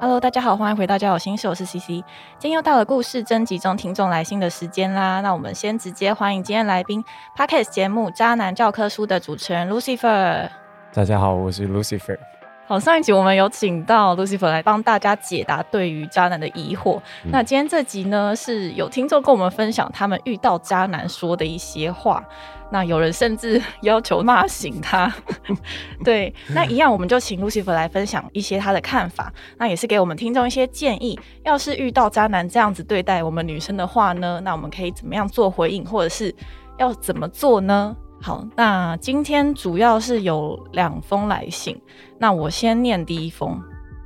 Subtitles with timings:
[0.00, 1.88] Hello，大家好，欢迎回到交友心事，我是 CC。
[2.38, 7.04] 今天又到了故事征集中听众来信的时间啦，那我们先直接欢迎今天来宾
[7.36, 10.48] Podcast 节目《渣男教科书》的主持人 Lucifer。
[10.92, 12.16] 大家好，我是 Lucifer。
[12.68, 17.00] 好，上一集我们有请到 Lucifer 来帮大家解答对于渣男的疑惑。
[17.30, 22.22] 那今天这集呢，是有听众跟我们分享他们遇到渣男说的一些话。
[22.70, 25.10] 那有人甚至 要求骂醒他。
[26.04, 29.32] 对，那一样我们就请 Lucifer 来分享一些他的看法。
[29.56, 31.18] 那也是给我们听众一些建议。
[31.44, 36.34] 要是遇到渣男这样子对待我们女生的话呢，那我们可以怎么样做回应，或者是
[36.76, 37.96] 要怎么做呢？
[38.20, 41.80] 好，那今天主要是有两封来信，
[42.18, 43.60] 那我先念第一封。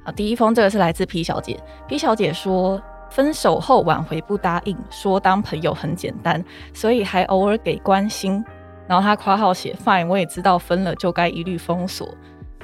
[0.04, 8.44] 啊，第一封这个是来自 P 小姐，P 小姐说分手后挽回不答应，说当朋友很简单，所以还偶尔给关心。
[8.88, 12.08] 然后她括号写 fine，我也知道分了就该一律封锁。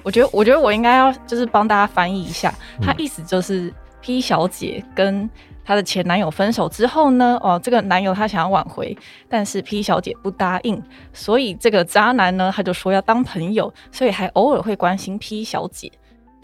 [0.03, 5.29] 我觉得，我觉得我应该要就是帮大家翻译一下，她意思就是 P 小姐跟。
[5.65, 7.39] 她的前男友分手之后呢？
[7.43, 8.97] 哦，这个男友他想要挽回，
[9.29, 10.83] 但是 P 小姐不答应，
[11.13, 15.93] 所以这个渣男呢，他就说要当朋友，所以还偶尔会关心 P 小姐。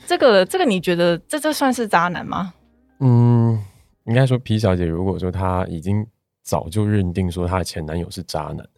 [0.06, 2.52] 这个，这个你觉得这这算是渣男吗？
[3.00, 3.58] 嗯，
[4.04, 6.06] 应该说 P 小姐如果说她已经
[6.42, 8.68] 早就认定说她的前男友是渣男，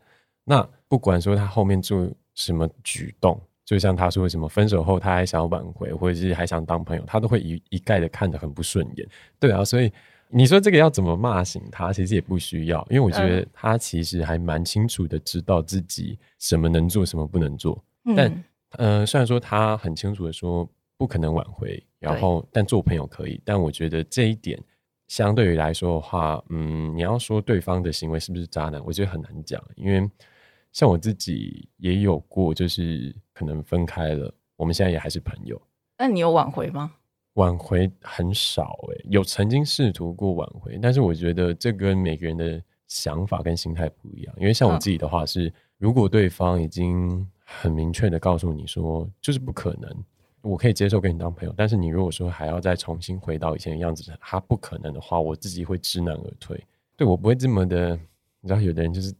[0.45, 9.07] 那不管说她后面做什么举动，就像他说什么分手后他还想要挽回，或者是还想当朋友，他都会一一概的看得很不顺眼。
[9.39, 9.93] 对啊，所以。
[10.29, 11.93] 你说这个要怎么骂醒他？
[11.93, 17.81] 其实也不需要，因为我觉得他其实还蛮清楚的，知道自己什么能做，什么不能做。
[18.17, 20.69] 但呃，虽然说他很清楚的说
[20.99, 23.41] 不可能挽回，然后但做朋友可以。
[23.45, 24.61] 但我觉得这一点
[25.07, 29.63] 相对于来说的话，嗯，你要说对方的行为是不是渣男，我觉得很难讲。
[29.77, 30.11] 因为
[30.77, 35.59] 像我自己也有过，就是可能分开了，我们现在也还是朋友。
[35.97, 36.93] 那你有挽回吗？
[37.33, 44.35] 挽回很少诶，有曾经试图过挽回，但是我觉得这跟每个人的想法跟心态不一样。
[44.37, 50.05] 因为像我自己的话是，如果对方已经很明确的告诉你说就是不可能，
[50.43, 56.63] 我可以接受跟你当朋友，但是你如果说还要再重新回到以前的样子，他不可能的话，我自己会知难而退。
[56.99, 57.99] 对我不会这么的，
[58.43, 59.15] 你知道，有的人就是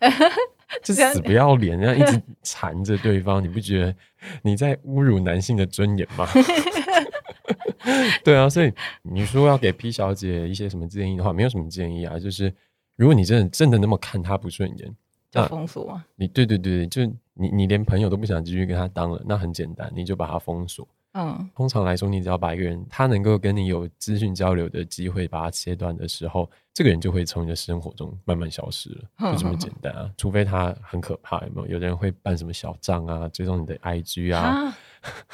[0.84, 3.96] 就死不要脸，这样一直 缠着对方，你不觉得
[4.42, 6.28] 你在侮辱男性的尊严吗？
[8.22, 8.72] 对啊，所以
[9.02, 12.18] 你说要给 P 小姐一些什么建议的话，没有什么建议啊。
[12.18, 12.52] 就是
[12.96, 14.94] 如果你真的真的那么看她不顺眼，
[15.30, 16.00] 就封锁。
[16.16, 20.86] 你对对对，就你你连朋友都不想继续跟她当了，那很简单，你就把她封锁。
[21.14, 30.10] 嗯，通常来说，你只要把一个人他能够跟你有资讯交流的机会，把它切断的时候，这个人就会从你的生活中慢慢消失了，就这么简单啊。
[30.16, 31.66] 除非他很可怕，有没有？
[31.68, 34.74] 有的人会办什么小账啊，追踪你的 IG 啊。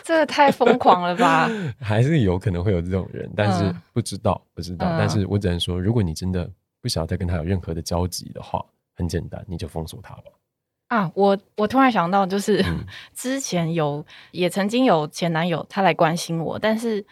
[0.02, 1.48] 这个太疯狂了吧？
[1.80, 4.86] 还是有可能会有这种人，但是不知道，不知道。
[4.98, 6.50] 但是我只能说，如果你真的
[6.82, 8.62] 不想要再跟他有任何的交集的话，
[8.96, 10.24] 很简单，你就封锁他吧。
[10.90, 12.64] 啊，我我突然想到，就是
[13.14, 17.04] 之前有也曾经有前男友他来关心我，但是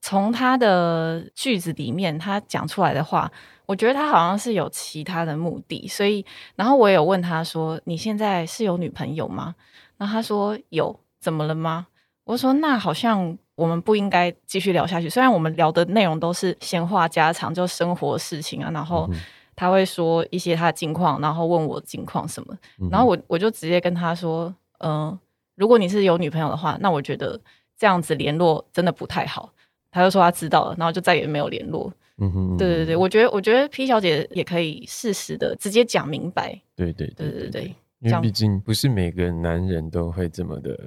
[0.00, 3.28] 从他的句子里面他讲出来的话，
[3.66, 6.24] 我觉得他好像是有其他的目的，所以
[6.54, 9.56] 然后我也有问他说：“你现在是有女朋友吗？”
[9.98, 10.98] 然后他说有。
[11.24, 11.86] 怎么了吗？
[12.24, 15.08] 我说那好像我们不应该继续聊下去。
[15.08, 18.70] 虽然我们聊的内容都是闲话家常，就生活事情啊。
[18.74, 19.08] 然后
[19.56, 22.56] 他会说一些他的近况，然后问我近况什么。
[22.90, 24.54] 然后我我就直接跟他说
[24.84, 25.18] ：“嗯，
[25.54, 27.40] 如果你是有女朋友的话，那我觉得
[27.76, 29.52] 这样子联络真的不太好。”
[29.90, 31.92] 他就说他知道了，然后就再也没有联络。
[32.18, 36.60] 嗯哼，对对对，我觉得我觉得 P 小姐也可以适时的直接讲明白。
[36.74, 40.78] 对对对对对，因为毕竟不是每个男人都会这么的。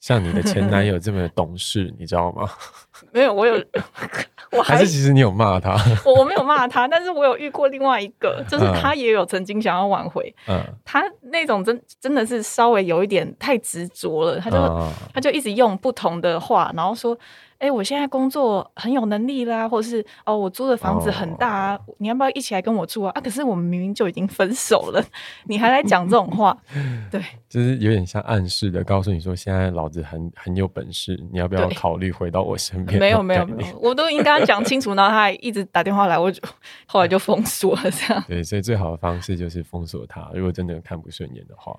[0.00, 2.46] 像你的前男友这么懂事，你知道吗？
[3.12, 3.54] 没有，我有，
[4.56, 17.16] 我还是其实你有骂他，我我没有骂他，但是我有遇过另外一个，就是他也有曾经想要挽回，嗯，他那种真真的是稍微有一点太执着了，他就他就一直用不同的话，然后说。
[17.64, 23.10] 哎，我现在工作很有能力啦，或者是哦，我租的房子很大啊，你要不要一起来跟我住啊？
[23.14, 25.02] 啊，可是我们明明就已经分手了，
[25.44, 26.54] 你还来讲这种话，
[27.10, 32.98] 对，就是有点像暗示的告诉你说，现在老子很很有本事，你要不要考虑回到我身边？
[33.00, 36.46] 没有没有没有，我都已经跟他讲清楚，然后他还一直打电话来，我就
[36.84, 38.22] 后来就封锁了这样。
[38.28, 41.74] 对，所以最好的方式就是封锁他，如果真的看不顺眼的话。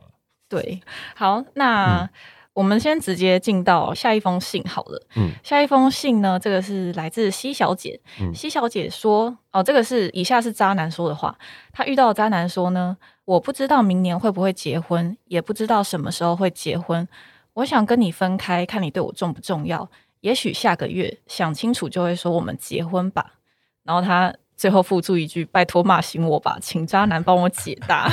[0.49, 0.81] 对，
[1.15, 2.09] 好，那。
[2.55, 5.07] 我们先直接进到下一封信好了。
[5.17, 7.99] 嗯，下一封信呢，这个是来自西小姐。
[8.21, 11.37] 嗯，西小姐说：“哦，这个是以下是渣男说的话。
[11.73, 17.05] 他遇到渣男说呢，我不知道明年会不会结婚，也不知道什么时候会结婚。
[17.55, 19.89] 我想跟你分开，看你对我重不重要。
[20.21, 23.33] 也许下个月想清楚就会说我们结婚吧。
[23.83, 28.09] 然后他最后附注一句：拜托骂醒我吧，请渣男帮我解答。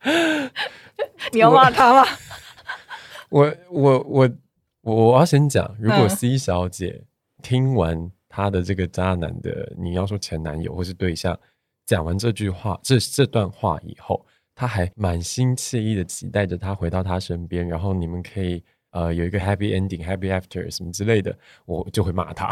[1.32, 2.08] 你要骂他吗？”
[3.34, 4.30] 我我我
[4.82, 7.02] 我要先讲，如果 C 小姐
[7.42, 11.36] 听完她的这个渣男的，你要说前男友或是对象，
[11.84, 22.48] 讲完这句话，这这段话以后，她还满心惬意的期待着他回到她身边，然后你们可以呃有一个 happy ending，happy after 什么之类的，我就会骂他。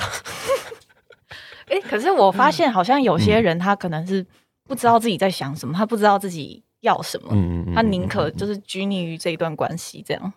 [1.69, 4.26] 哎，可是我发现好像有些人他可能是
[4.64, 7.31] 不知道自己在想什么，他不知道自己要什么，
[7.73, 10.32] 他宁可就是拘泥于这一段关系这样。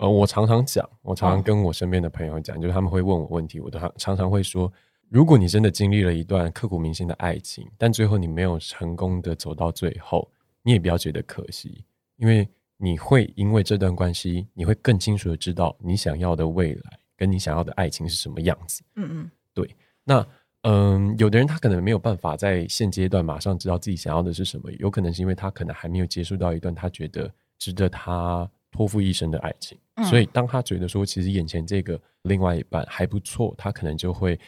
[0.00, 4.72] 呃，我常常讲，我常常跟我身边的朋友讲，就是他们会问我问题，我都常常会说，
[5.10, 10.26] 如果你真的经历了一段刻骨铭心的爱情，但最后你没有成功的走到最后，
[10.62, 11.84] 你也不要觉得可惜，
[12.16, 12.48] 因为
[12.78, 18.82] 你会因为这段关系，你会更清楚的知道你想要的未来跟你想要的爱情是什么样子。
[18.96, 19.76] 嗯嗯，对。
[20.02, 20.26] 那
[20.62, 28.50] 嗯，有的人他可能没有办法在现阶段马上知道自己想要的是什么，有可能是因为他可能还没有接触到一段他觉得值得他。
[28.70, 29.76] 托付一生的爱情，
[30.08, 34.38] 所以当他觉得说，其实眼前这个另外一半还不错，他可能就会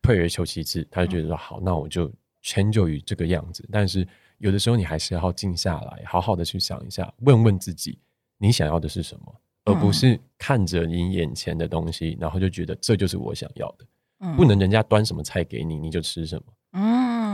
[0.00, 2.10] 退而求其次，他就觉得说，好，那我就
[2.42, 3.68] 迁就于这个样子。
[3.70, 4.06] 但是
[4.38, 7.98] 有的时候，你还是要静下来，好好的去想一下，问问自己，
[8.38, 13.86] 你想要的是什么，而不是看着你眼前的东西，然后就觉得这就是我想要的。
[14.36, 16.44] 不能人家端什么菜给你，你就吃什么。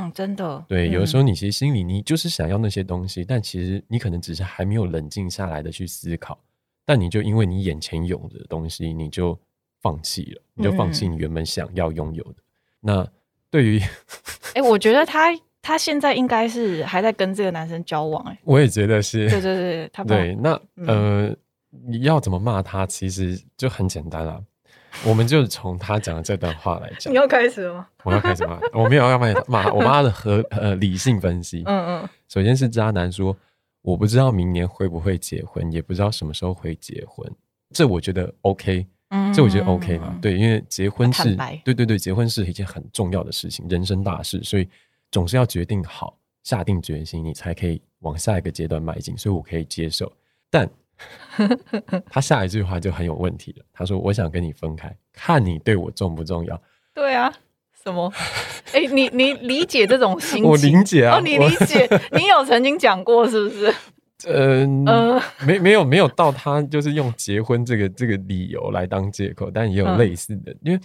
[0.09, 0.65] 嗯，真的。
[0.69, 6.39] 对，有的时候你其实心里你就是想要那些东西，但其实你可能只是还没有冷静下来的去思考，
[6.85, 9.39] 但你就因为你眼前有的东西，你就
[9.81, 12.37] 放弃了，你就放弃你原本想要拥有的。
[12.81, 13.07] 那
[13.51, 13.81] 对于，
[14.55, 15.29] 哎，我觉得他
[15.63, 19.29] 他现在应该是还在跟这个男生交往，哎，我也觉得是。
[19.29, 21.35] 对对对，他 对那呃，
[21.71, 24.43] 你要怎么骂他，其实就很简单了。
[25.05, 27.12] 我们就从他讲的这段话来讲。
[27.12, 27.87] 你要开始了吗？
[28.05, 28.58] 我要开始吗？
[28.73, 31.62] 我没有要骂骂，我妈的和呃理性分析。
[31.67, 32.08] 嗯嗯。
[32.29, 33.37] 首先是渣男说，
[33.82, 37.31] 我不知道明年会不会结婚，也不知道什么时候会结婚。
[37.73, 40.19] 这我觉得 OK，嗯，这我觉得 OK 嘛。
[40.20, 44.69] 对，因为结婚是，对对对，结婚是一件很重要的事情，人生大事，所以
[45.11, 49.17] 总是要决定好，下定决心，你才可以往下一个阶段迈进。
[49.17, 50.12] 所以我可以接受，
[50.50, 50.69] 但。
[52.11, 53.65] 他下一句话就很有问题了。
[53.73, 56.61] 他说：“我想跟你分开，看你对我重不重要。”
[56.95, 57.33] 对啊，
[57.83, 58.12] 什么？
[58.73, 60.45] 哎，你你理解这种心情？
[60.45, 61.17] 我理解啊。
[61.17, 61.89] 哦，你理解？
[62.12, 63.75] 你有曾经讲过是不是？
[64.27, 70.53] 嗯呃，没没有没有到他就是用结婚这个这个理由来当借口，但也有类似的。
[70.62, 70.81] 因为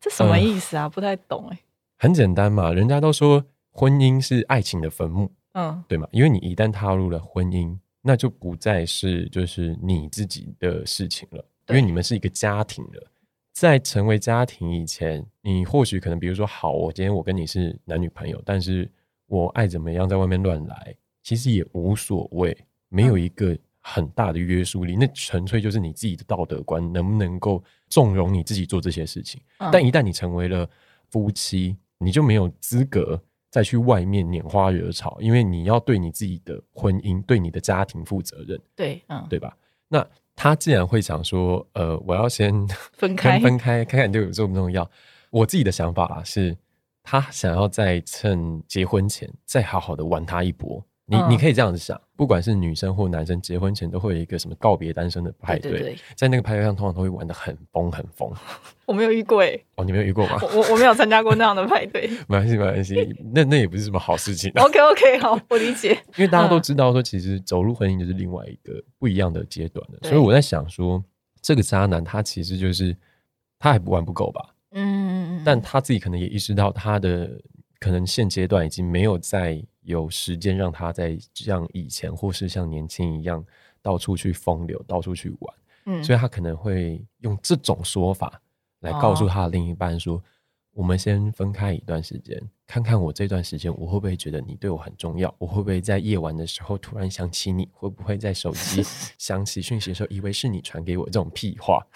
[0.00, 0.88] 这什么意思啊？
[0.88, 1.58] 不太懂哎。
[1.96, 6.08] 很简单嘛，人家都说婚姻是爱情的坟墓，嗯，对嘛？
[6.10, 7.78] 因为你一旦踏入了婚姻。
[8.06, 13.10] 那就不再是就是你自己的事情了，因为你们是一个家庭了。
[13.52, 18.88] 在成为家庭以前，你或许可能比如说，好，我今天我跟你是男女朋友，但是
[19.26, 20.94] 我爱怎么样在外面乱来，
[21.24, 22.56] 其实也无所谓，
[22.88, 24.94] 没有一个很大的约束力。
[24.94, 29.40] 那纯粹就是你自己的道德观能不能够纵容你自己做这些事情。
[29.72, 30.68] 但一旦你成为了
[31.10, 33.20] 夫妻，你就没有资格。
[33.50, 39.56] 再去外面拈花惹草，因为你要对你自己的婚姻、对你的家庭负责任，对，嗯，对吧？
[39.88, 42.52] 那他既然会想说，呃，我要先
[42.92, 44.88] 分开，分开，看看对我重不重要。
[45.30, 46.56] 我自己的想法是，
[47.02, 50.84] 他想要在趁结婚前再好好的玩他一波。
[51.08, 58.28] 你你可以这样子想，不管是女生或男生，结婚前都会有一个什么告别单身的派对，在那个派对上，通常都会玩的很疯很疯。
[58.86, 60.36] 我没有遇过哎，哦，你没有遇过吗？
[60.52, 62.08] 我我没有参加过那样的派对。
[62.26, 64.50] 没关系，没关系，那那也不是什么好事情。
[64.56, 65.92] OK OK，好，我理解。
[66.18, 71.00] 因为大家都知道说，其实走入婚姻就是另外一个不一样的阶段的，所以我在想说，
[71.40, 72.96] 这个渣男他其实就是
[73.60, 74.54] 他还不玩不够吧？
[74.72, 77.30] 嗯，但他自己可能也意识到，他的
[77.78, 79.62] 可能现阶段已经没有在。
[79.86, 83.42] 有时间让他在像以前或是像年轻一样
[83.80, 85.54] 到处去风流，到处去玩，
[85.86, 88.42] 嗯，所以他可能会用这种说法
[88.80, 90.22] 来告诉他的另一半说
[90.74, 95.32] ：“我们先分开一段时间，看看我这段时间我会不会觉得你对我很重要？
[95.38, 97.68] 我会不会在夜晚的时候突然想起你？
[97.72, 98.82] 会不会在手机
[99.16, 101.86] 响起讯息的时候以为是你传给我这种屁话？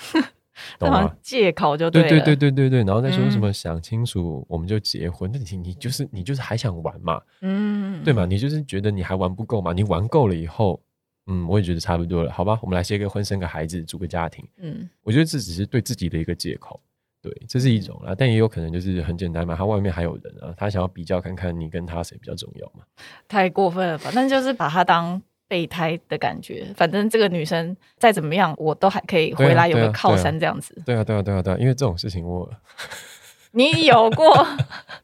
[0.79, 1.15] 懂吗？
[1.23, 5.31] 借口就对对对对对对对，然后再说什么想清楚我们就结婚？
[5.33, 7.21] 那你你就是你就是还想玩嘛？
[7.41, 8.27] 嗯，对嘛？
[8.27, 9.73] 你就是觉得你还玩不够嘛？
[9.73, 10.81] 你玩够了以后，
[11.27, 12.59] 嗯，我也觉得差不多了，好吧？
[12.63, 14.45] 我们来结个婚，生个孩子，组个家庭。
[14.59, 16.81] 嗯，我觉得这只是对自己的一个借口，
[17.23, 18.15] 对，这是一种啦。
[18.17, 22.85] 但也有可能就是很简单嘛，他外面还有人啊，他想要比较看看你跟他谁比较重要嘛。
[23.29, 24.11] 太过分了吧？
[24.15, 30.81] 但就是把他当备胎的感觉，反正这个女生再怎么样，我都还可以回来有个靠山这样子。
[30.87, 32.49] 对啊，对啊，对啊，对啊，因为这种事情我
[33.51, 34.47] 你有过？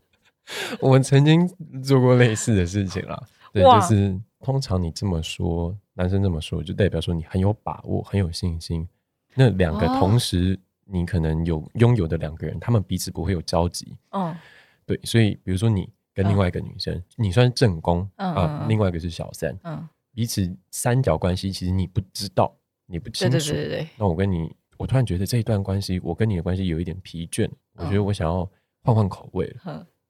[0.79, 1.45] 我们曾经
[1.83, 3.21] 做过类似的事情啦。
[3.53, 8.89] 对，就是通常你这么说，男生这么说，就代表说你很有把握，很有信心。
[9.35, 13.97] 那两个哦同时你可能有拥有的两个人，他们彼此不会有交集。
[14.13, 14.33] 嗯
[14.87, 22.51] 对，所以比如说你跟另外一个女生，你算是正宫嗯另外一个是小三，嗯，彼此三角关系，其实你不知道，
[22.87, 23.37] 你不清楚。
[23.37, 28.51] 对对对，那我跟你，我突然觉得这一段关系，我跟你的关系有一点疲倦，我觉得嗯我想要
[28.83, 29.55] 换换口味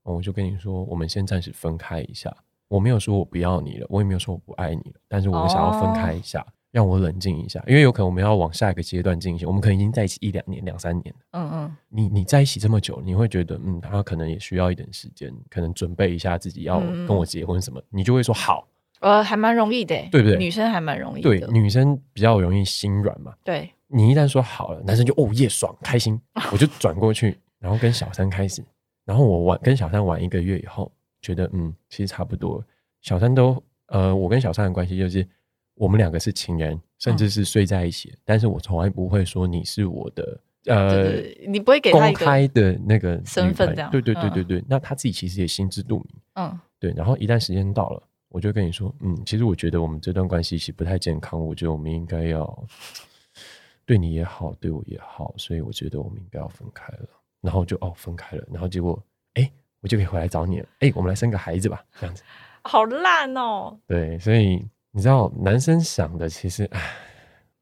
[0.04, 2.32] 我就跟你说，我们先暂时分开一下。
[2.68, 9.44] 我没有说我不要你了，我也没有说我不爱你了，但是我们想要分开一下，让我冷静一下，因为有可能我们要往下一个阶段进行。
[9.48, 11.20] 我们可能已经在一起一两年、两三年了。
[11.32, 18.68] 嗯嗯你你在一起这么久，你会觉得，嗯，他可能也需要一点时间，可能准备一下自己要嗯跟我结婚什么，你就会说好。
[19.06, 20.36] 呃，还蛮容易的欸，对不对？
[20.36, 26.20] 女生还蛮容易对，的，女生比较容易心软嘛，对，你一旦说好了，男生就哦耶爽开心，
[26.50, 28.64] 我就转过去，然后跟小三开始，
[29.04, 30.90] 然后我玩跟小三玩一个月以后，
[31.22, 32.60] 觉得嗯其实差不多，
[33.00, 35.24] 小三都呃我跟小三的关系就是
[35.76, 44.30] 我们两个是情人，甚至是睡在一起，但是我从来不会说你是我的呃你不会给他公开的那个身份对对对嗯。
[44.32, 46.58] 对对，那他自己其实也心知肚明，嗯。
[46.80, 48.02] 对，然后一旦时间到了，
[48.36, 52.66] 我就跟你说，嗯，其实我觉得我们这段关系其实不太健康，我觉得我们应该要
[53.86, 57.08] 对你也好，对我也好，所以我觉得我们应该要分开了。
[57.40, 59.02] 然后就哦分开了，然后结果
[59.34, 59.50] 哎，
[59.80, 62.22] 我就可以回来找你了，哎，我们来生个孩子吧，这样子。
[62.62, 66.94] 好烂哦，对，所以你知道，男生想的其实，唉，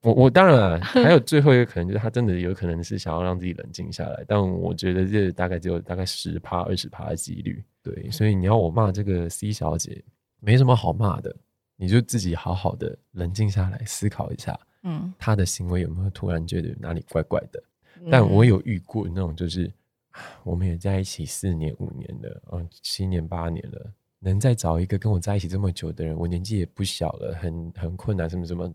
[0.03, 7.63] 我我当然了还有最后一个可能，就是他真的有可能是想要让自己冷静下来，但我觉得这大概只有大概十趴二十趴的几率。
[7.81, 10.03] 对，所以你要我骂这个 C 小姐，
[10.45, 11.35] 没什么好骂的，
[11.77, 17.63] 你就自己好好的冷静下来思考一下，嗯，他的行为有没有突然觉得哪里怪怪的。
[18.11, 19.73] 但我有遇过那种，就是
[20.11, 28.71] 啊我们也在一起四年五年了，嗯，七年八年了，能再找一个跟我在一起这么久的人，我年纪也不小了，很很困难，什么什么，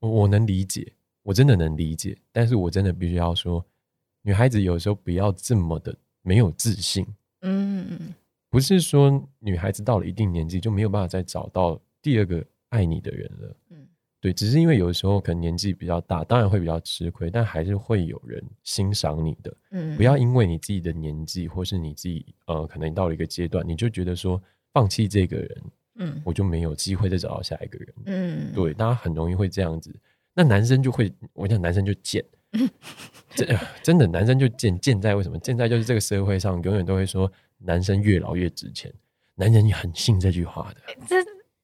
[0.00, 0.90] 我我能理解，
[1.22, 3.62] 我真的能理解，但是我真的必须要说，
[4.22, 7.04] 女孩子有时候不要这么的没有自信，
[7.42, 8.14] 嗯嗯
[8.52, 13.56] 不是说女孩子到了一定年纪就没有办法再找到第二个爱你的人了。
[13.70, 13.88] 嗯
[14.20, 19.56] 对，只是因为有的时候可能年纪比较大，当然会比较吃亏，但还是会有人欣赏你的。
[19.70, 24.40] 嗯，不要因为你自己的年纪，或是你自己呃，可能到了一个阶段，你就觉得说
[24.72, 25.62] 放弃这个人，
[25.96, 27.94] 嗯我就没有机会再找到下一个人。
[28.04, 29.92] 嗯，对，大家很容易会这样子。
[30.34, 32.24] 那男生就会，我讲男生就贱，
[33.34, 35.36] 真呃真的男生就贱，贱在为什么？
[35.40, 37.30] 贱在就是这个社会上永远都会说
[37.64, 38.92] 男生越老越值钱，
[39.34, 40.80] 男人也很信这句话的。
[41.06, 41.16] 这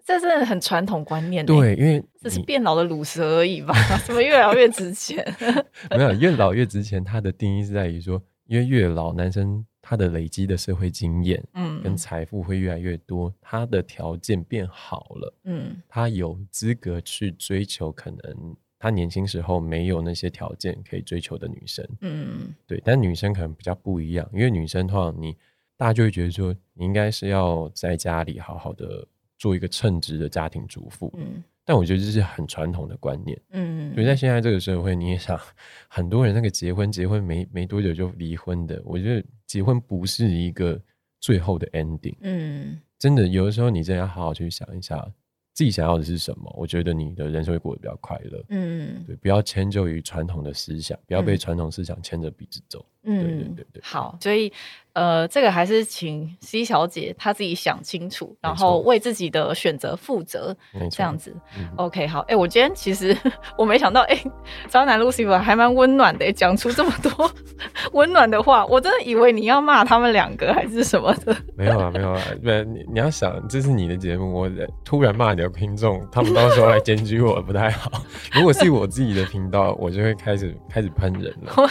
[0.05, 3.75] 这真的很传统观念欸，对，因为只是你变老的卤蛇而已吧？
[4.07, 5.23] 什么越老越值钱？
[5.91, 21.87] 没有越老越值钱，它的定义是在于说，因为越老男生他的累积的社会经验嗯跟嗯财富会越来越多，他的条件变好了，嗯他有资格去追求可能他年轻时候没有那些条件可以追求的女生。
[22.01, 25.37] 嗯对，但女生可能比较不一样，因为女生通常你
[25.79, 29.07] 大家就会觉得说，你应该是要在家里好好的
[29.39, 31.11] 做一个称职的家庭主妇。
[31.17, 33.39] 嗯但我觉得这是很传统的观念。
[33.51, 35.39] 嗯，所以在现在这个社会，你也想，
[35.87, 40.81] 很多人那个结婚结婚没没多久就离婚的，我觉得结婚不是一个
[41.21, 42.17] 最后的 ending。
[42.23, 45.07] 嗯真的，有的时候你真的要好好去想一下，
[45.53, 46.51] 自己想要的是什么。
[46.57, 48.43] 我觉得你的人生会过得比较快乐。
[48.49, 52.83] 嗯对，不要迁就于传统的思想，不要被嗯传统思想牵着鼻子走。
[52.98, 53.83] 嗯，对对对。
[53.83, 54.53] 好，所以。
[54.95, 60.57] 呃，这个还是请 C 小姐她自己想清楚，然后为自己的选择负责，
[60.91, 61.33] 这样子。
[61.77, 62.19] OK，好。
[62.23, 63.17] 哎，我今天其实
[63.57, 64.21] 我没想到，哎，
[64.67, 67.31] 渣男 Lucifer 还蛮温暖的，讲出这么多
[67.93, 71.37] 温暖的话，我真的以为你要骂他们两个还是什么的。
[71.55, 74.51] 没有啊，没有啊，不，你你要想，这是你的节目，我
[74.85, 78.03] 突然骂你的听众，他们到时候来检举我不太好。
[78.35, 81.53] 如果是我自己的频道，我就会开始开始喷人了。
[81.57, 81.71] 我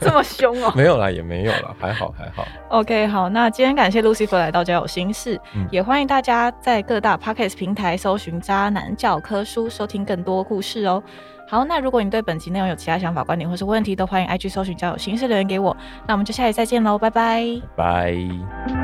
[0.00, 0.72] 这么凶哦？
[0.76, 2.46] 没有啦，也没有啦，还好还好。
[2.68, 11.02] OK，好，那今天感谢 Lucifer 来到家有心事，也欢迎大家在各大 Podcast 平台搜寻《渣男教科书》，收听更多故事哦。
[11.48, 15.76] 好，那如果你对本集内容有其他想法、观点或是问题，都欢迎 IG 搜寻“交友心事”留言给我。
[16.06, 17.44] 那我们就下期再见喽，拜拜，
[17.76, 18.83] 拜。